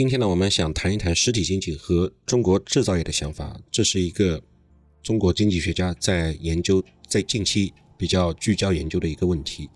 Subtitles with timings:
[0.00, 3.60] 今天呢，我们想谈一谈实体经济和中国制造业的想法。
[3.70, 4.42] 这是一个
[5.02, 9.68] 中国经济学家在研究，在近期比较聚焦研究的一个问题。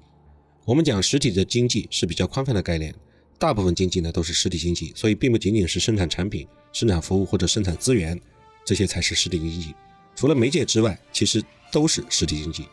[0.64, 2.94] 我们讲实体的经济是比较宽泛的概念，
[3.38, 8.18] 大部分经济呢都是实体经济，所以并不仅仅是生产产品、生产服务或者生产资源，
[8.64, 9.74] 这些才是实体经济。
[10.16, 12.64] 除了媒介之外，其实都是实体经济。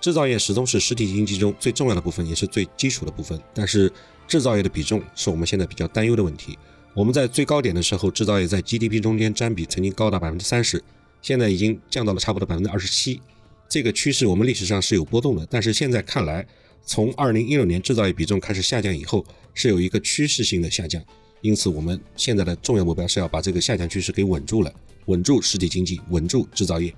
[0.00, 3.38] 制造业始终是实体经济中最重要的部分，也是最基础的部分。
[3.54, 3.92] 但是，
[4.26, 6.58] 制造业的比重是我们现在比较担忧的问题。
[6.94, 10.82] 我们在最高点的时候，制造业在 GDP 中间占比曾经高达百分之三十，
[11.20, 13.20] 现在已经降到了差不多百分之二十七。
[13.68, 16.46] 这个趋势我们历史上是有波动的，但是现在看来，
[16.84, 21.02] 从二零一六年制造业比重开始下降以后，是有一个趋势性的下降。
[21.40, 24.72] 因此，我们现在的重要目标是要把这个下降趋势给稳住了，
[25.06, 26.94] 稳住实体经济，稳住制造业。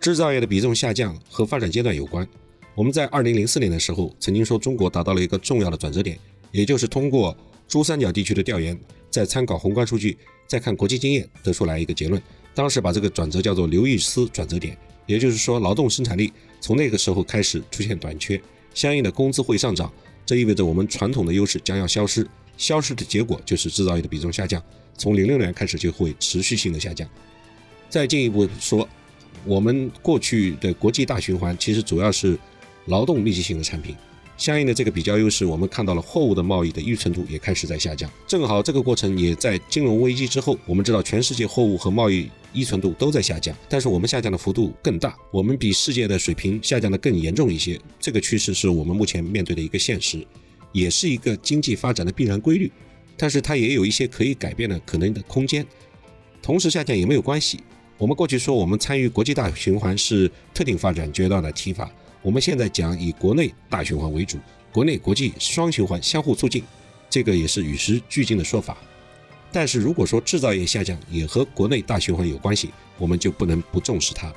[0.00, 2.26] 制造业的比重下降和发展阶段有关。
[2.74, 6.18] 我们在二零零四年的时候曾经说，中国达到了一个重要的转折点，
[6.50, 7.36] 也就是通过
[7.68, 8.78] 珠三角地区的调研，
[9.10, 12.20] 再参考宏观数据，再看国际经验，得出来一个结论。
[12.54, 18.40] 当时把这个转折叫做刘易斯转折点，也就是说，劳动生产力从那个时候开始出现短缺，
[18.74, 19.92] 相应的工资会上涨，
[20.26, 24.62] 这意味着我们传统的优势将要消失，消失的结果就是制造业的比重下降，
[24.96, 27.08] 从零六年开始就会持续性的下降。
[27.88, 28.88] 再进一步说。
[29.46, 32.38] 我们过去的国际大循环其实主要是
[32.86, 33.96] 劳动密集型的产品，
[34.40, 38.10] 相应的这个比较优势，我们看到了货物的贸易的依存度也开始在下降。
[38.26, 47.78] 正好这个过程也在金融危机之后，我们知道全世界货物和贸易依存度都在下降，但是我们下降的幅度更大，我们比世界的水平下降的更严重一些。
[48.00, 50.26] 这个趋势是我们目前面对的一个现实，
[50.72, 52.72] 也是一个经济发展的必然规律，
[53.18, 55.66] 但是它也有一些可以改变的可能的空间。
[56.40, 57.60] 同时下降也没有关系。
[57.98, 61.90] 我们过去说我们参与国际大循环是特定发展阶段的提法，
[62.22, 64.38] 我们现在讲以国内大循环为主，
[64.72, 66.62] 国内国际双循环相互促进，
[67.08, 68.76] 这个也是与时俱进的说法。
[69.50, 74.32] 但是如果说制造业下降也和国内大循环有关系，我们就不能不重视它，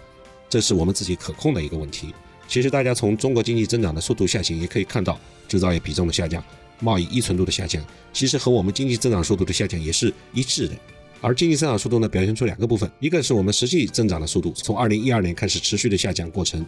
[0.50, 2.14] 这是我们自己可控的一个问题。
[2.48, 6.44] 其实大家从中国经济增长的速度下行也可以看到，制造业比重的下降，
[6.79, 10.75] 贸易依存度的下降，其实和我们经济增长速度的下降也是一致的。
[11.22, 16.66] 而经济增长速度呢，表现出两个部分，一个是我们实际增长的速度，从二零一二年开始持续的下降过程，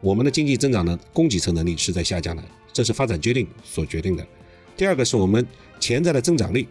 [0.00, 4.26] 我们的经济增长的供给侧能力是在下降的，这是发展决定所决定的。
[4.76, 5.46] 第二个是我们
[5.78, 6.66] 潜在的增长力，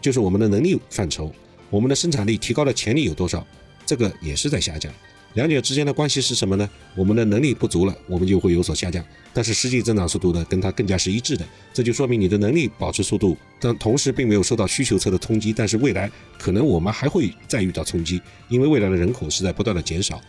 [0.00, 1.32] 就是我们的能力范畴，
[1.70, 3.46] 我们的生产力提高的潜力有多少，
[3.86, 4.92] 这个也是在下降。
[5.34, 6.68] 两者之间的关系是什么呢？
[6.94, 9.02] 我们的能力不足了，我们就会有所下降。
[9.32, 11.46] 但是实际增长速度呢，跟它更加是一致的。
[11.72, 15.50] 这就说明你的能力保持速度，但同时并没有受到需求侧的冲击。
[15.50, 18.20] 但是未来可能我们还会再遇到冲击，
[18.50, 20.20] 因为未来的人口是在不断的减少，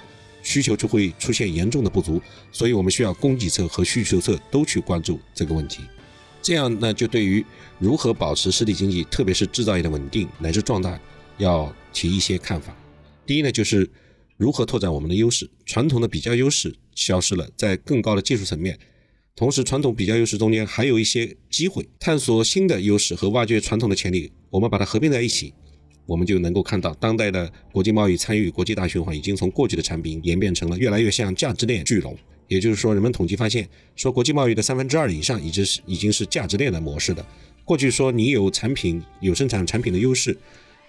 [0.43, 2.21] 需求就会出现严重的不足。
[2.51, 5.81] 所以我们需要供给侧和需求侧都去关注这个问题。
[6.41, 7.43] 这样呢，就对于
[7.79, 10.99] 如何保持实体经济，特别是制造业的稳定乃至壮大，
[11.39, 12.77] 要提一些看法。
[13.25, 13.89] 第一呢，就是。
[14.35, 15.49] 如何拓展我们的优势？
[15.63, 18.77] 传统的比较优势消失了，在更高的技术层面，
[19.35, 25.53] 同时传统比较优势中间还有一些机会，探索新的优势和挖掘传统的潜力，我们把它合并在一起，
[26.05, 32.17] 我们就能够看到当代的国际贸易参与国际大循环已经从过去的产品演变成了越来越像价值链聚拢。
[32.47, 37.25] 也就是说，人们统计发现，说国际贸易的三分之二以上已经是已经是价值链的模式的。
[37.65, 40.37] 过去说你有产品有生产产品的优势。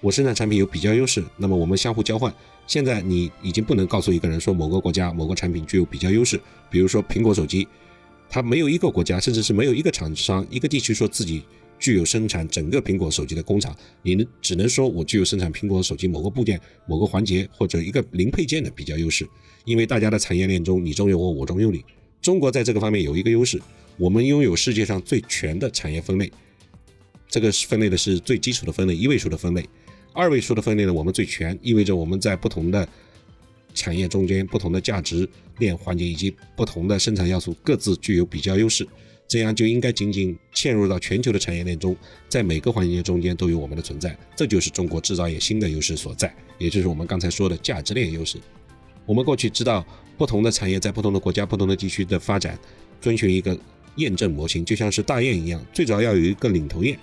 [0.00, 2.34] 我生产产品有比较优势，那么我们相互交换。
[2.66, 6.38] 现在你已经不能告诉一个人说某个国家某个产品具有比较优势，
[6.70, 7.66] 比如说苹果手机，
[8.28, 11.44] 它没有一个国家，甚至是没有一个厂商、一个地区说自己
[11.78, 13.76] 具有生产整个苹果手机的工厂。
[14.02, 19.28] 你能只能说我具有生产苹果手机某个部件、某个环节或者一个零配件的比较优势，
[19.64, 21.84] 因为大家的产业链中你中有我，我中有你。
[22.20, 23.60] 中国在这个方面有一个优势，
[23.98, 26.30] 我们拥有世界上最全的产业分类，
[27.28, 29.68] 这个分类的是最基础的分类，一位数的分类。
[30.14, 32.88] 二位数的分类呢，我们最全，意味着我们在不同的
[33.74, 38.86] 产业中间、不同的价值链环节以及不同的生产要素各自具有比较优势，
[39.26, 41.96] 这样就应该紧紧嵌入到全球的产业链中，
[42.28, 48.38] 在每个环节中间都有我们的存在，这就是中国制造业新的优势所在，也就是我们刚才说的价值链优势。
[49.06, 49.84] 我们过去知道，
[50.16, 52.58] 不同的产业在不同的国家、不同的地区的发展，
[53.00, 53.58] 遵循一个
[53.96, 56.98] 验证模型，就像是大雁一样，最早要有一个领头雁。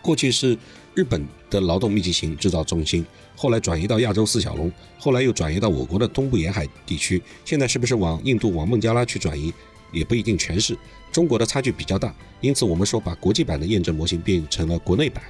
[0.00, 0.56] 过去是。
[0.96, 3.04] 日本的劳动密集型制造中心，
[3.34, 7.20] 后来转移到亚洲四小龙，后来又转移到我国的东部沿海地区。
[7.44, 9.52] 现在是不是往印度、往孟加拉去转移，
[9.92, 10.76] 也不一定全是。
[11.12, 15.22] 中国的差距比较大，因此我们说把国际版的验证模型变成了国内版，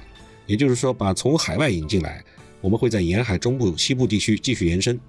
[0.47, 2.23] 也就是说把从海外引进来，
[2.59, 4.99] 我们会在沿海中部、西部地区继续延伸。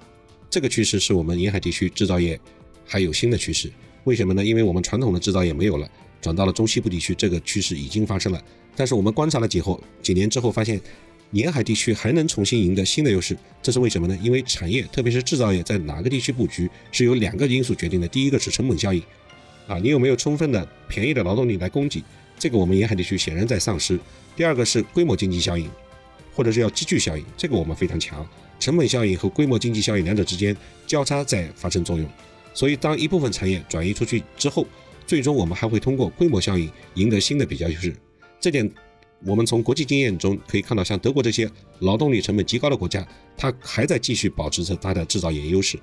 [0.51, 2.39] 这个趋势是我们沿海地区制造业
[2.85, 3.73] 还有新的趋势。
[4.05, 4.45] 为什么呢？
[4.45, 5.91] 因为我们传统的制造业没有了，
[6.21, 8.43] 转到了中西部地区，这个趋势已经发生了。
[8.77, 10.81] 但是我们观察了几后几年之后，发现
[11.33, 14.17] 沿海地区还能重新赢得新的优势，这是为什么呢？
[14.23, 18.07] 因为产业，特别是制造业，在哪个地区布局是由两个因素决定的。
[18.07, 19.03] 第一个是成本效应，
[19.67, 22.03] 啊，你有没有充分的便宜的劳动力来供给？
[22.39, 23.99] 这个我们沿海地区显然在丧失。
[24.37, 25.71] 第二个是规模经济效应，
[26.35, 28.27] 或者是要积聚效应，这个我们非常强。
[28.61, 32.07] 成本效应和规模经济效应两者之间交叉在发生作用，
[32.55, 34.67] 所以当一部分产业转移出去之后，
[35.07, 37.97] 最终我们还会通过规模效应赢得新的比较优势。
[38.39, 38.71] 这点
[39.25, 45.79] 我们从国际经验中可以看到，像德国这些劳动力成本极高的国家，它还在继续保持着它的制造业优势。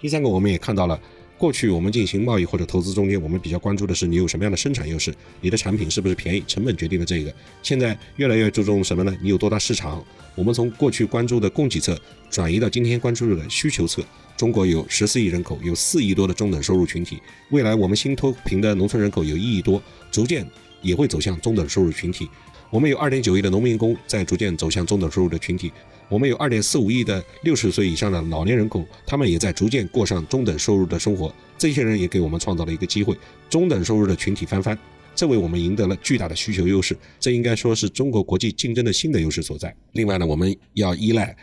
[0.00, 1.00] 第三个，我们也看到了。
[1.42, 7.34] 过去我们进行贸易或者投资中间，我们比较关注的是你有什么样的生产优势，你的产品是不是便宜，成本决定了这个。
[7.64, 9.12] 现在越来越注重什么呢？
[9.20, 10.00] 你有多大市场？
[10.36, 12.00] 我们从过去关注的供给侧
[12.30, 14.04] 转移到今天关注的需求侧。
[14.36, 17.18] 中国有十四亿人口，有四亿多的中等收入群体。
[17.50, 20.48] 未来我们新脱贫的农村人口有一亿多，逐渐
[20.80, 22.28] 也会走向中等收入群体。
[22.70, 25.72] 我们有二点九亿的农民工在逐渐走向中等收入的群体。
[26.12, 31.34] 我们有二点四五亿的六十岁以上的老年人口，他们也在逐渐过上中等收入的生活。
[31.56, 33.16] 这些人也给我们创造了一个机会，
[33.48, 34.78] 中等收入的群体翻番，
[35.14, 36.94] 这为我们赢得了巨大的需求优势。
[37.18, 39.74] 这应该说是中国国际竞争的新的优势所在。
[39.92, 41.34] 另外呢，我们要依赖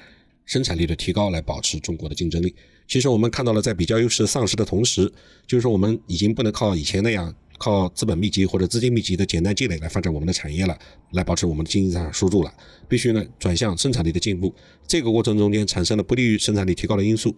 [0.46, 2.54] 生产力的提高来保持中国的竞争力。
[2.88, 5.12] 其实我们看到了，在比较优势丧失的同时，
[5.48, 7.34] 就是说我们已经不能靠以前那样。
[7.60, 10.76] 靠资本密集或者资金密集的简单积累来发展我们的产业了，
[11.12, 12.52] 来保持我们的经济上输入了，
[12.88, 14.52] 必须呢转向生产力的进步。
[14.88, 17.36] 这个过程中间产生了不利于生产力提高的因素，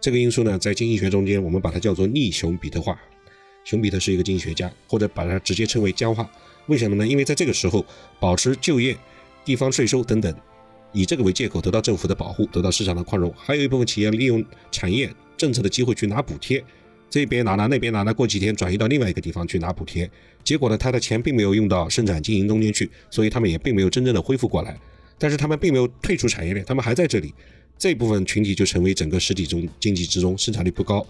[0.00, 3.00] 这个因素呢在经济学中间我们把它叫做逆熊彼特化。
[3.64, 6.30] 熊彼特是一个经济学家，或者把它直接称为僵化。
[6.66, 7.06] 为什么呢？
[7.06, 7.84] 因为在这个时候
[8.18, 8.96] 保持就业、
[9.44, 10.34] 地方税收等等，
[10.92, 16.64] 以这个为借口得到政府的保护，得到市场的宽容，还有一部分企业利用产业政策的机会去拿补贴。
[17.10, 20.08] 这边拿拿，那边拿拿，过几天转移到另外一个地方去拿补贴，
[20.44, 24.78] 结果呢，他的钱并没有用到生产经营中间去，所以他们也并没有真正的恢复过来。
[25.18, 27.34] 但是他们并没有退出产业链，他们还在这里，
[27.76, 31.04] 这部分群体就成为整个实体中经济之中生产率不高，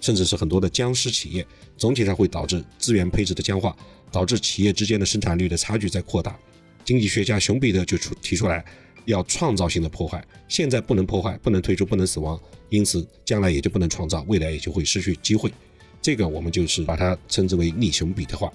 [0.00, 1.44] 甚至是很多的僵尸企业，
[1.76, 3.76] 总体上会导致资源配置的僵化，
[4.12, 6.38] 导致企业之间的生产率的差距在扩大。
[6.84, 8.64] 经济学家熊彼特就出提出来。
[9.04, 12.38] 要创造性的破坏，现在不能破坏，不能退出，不能死亡，
[12.68, 15.52] 因此将来也就不能创造，未来也就会失去机会。
[16.02, 18.52] 这个我们就是把它称之为逆熊彼特化。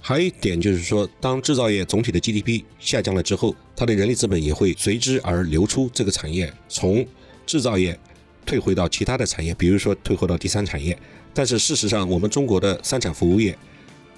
[0.00, 7.06] 还有一点就是说，当制造业总体的 GDP 下降了之后，它的人力资本也会随之而流出这个产业，从
[7.44, 7.98] 制造业
[8.46, 10.98] 退回到其他的产业，比如说退回到第三产业。
[11.34, 13.56] 但是事实上，我们中国的三产服务业，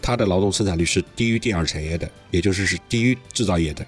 [0.01, 3.85] 它的劳动生产率是低于第二产业的，也就是是低于制造业的。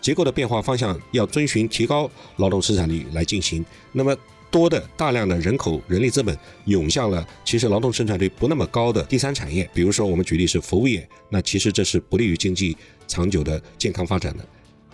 [0.00, 3.64] 结构的变化方向要遵循提高劳动生产率来进行。
[3.92, 4.16] 那么
[4.50, 12.76] 多的大量的人口、人力资本涌向了其实劳动生产率不那么高的第三产业，比如说我们举例是服务业，那其实这是不利于经济
[13.06, 14.44] 长久的健康发展的。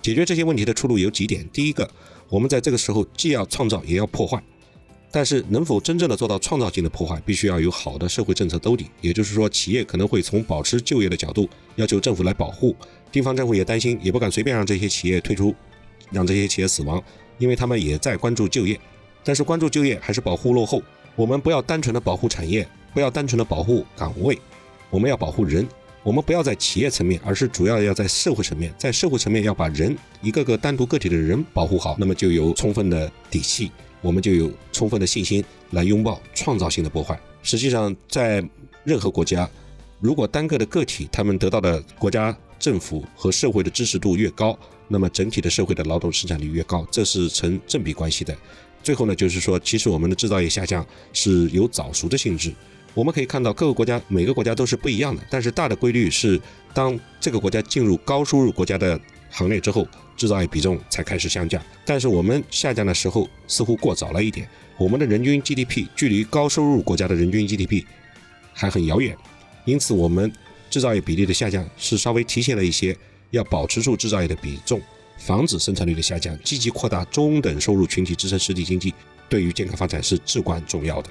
[0.03, 1.91] 解决这些问题的出路有几点：第一个，
[2.29, 4.43] 我们在这个时候既要创造也要破坏。
[5.11, 8.87] 但是能否真正的做到创造性的破坏，必须要有好的社会政策兜底。
[9.01, 12.77] 也就是说，企业可能会从保持就业的角度要求政府来保护，
[13.11, 15.55] 地方政府也担心，也不敢随便让这些企业退出，
[16.11, 17.03] 让这些企业死亡，
[17.39, 18.79] 因为他们也在关注就业。
[19.25, 20.83] 但是关注就业还是保护落后。
[21.15, 24.39] 我们不要单纯的保护产业，不要单纯的保护岗位，
[24.91, 25.67] 我们要保护人。
[26.07, 33.73] 我们不要在企业层面，而是主要要在社会层面，在社会层面要把人一个个单独个体的人保护好，那么就有充分的底气。
[34.01, 37.19] 我们就有充分的信心来拥抱创造性的破坏。
[37.43, 38.41] 实际上，在
[38.85, 39.51] 任何国家，
[39.99, 48.33] 如果单个的个体他们得到的国家政府和社会的支持度越高，那么整体的社会的劳动生产率越高，这是成正比关系的。
[48.81, 52.55] 最后呢，就是说，其实我们的制造业下降是有早熟的性质。
[52.97, 56.41] 我们可以看到，各个国家每个国家都是不一样的，但是大的规律是，
[56.73, 58.99] 当这个国家进入高收入国家的
[59.31, 59.87] 行列之后。
[60.17, 64.49] 制造业比重才开始下降，但是我们下降的时候似乎过早了一点。
[64.79, 67.85] 我们的人均 GDP 距离高收入国家的人均 GDP
[68.55, 69.15] 还很遥远，
[69.67, 70.33] 因此我们
[70.71, 72.97] 制造业比例的下降是稍微提前了一些。
[73.31, 74.81] 要保持住制造业的比重，
[75.19, 78.95] 防止生产率的下降，积极扩大中等收入群体支撑实体经济，
[79.29, 81.11] 对于健康发展是至关重要的。